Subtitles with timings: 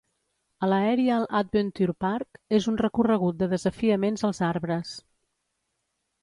[0.67, 4.97] El Aerial Adventure Park és un recorregut de desafiaments als arbres.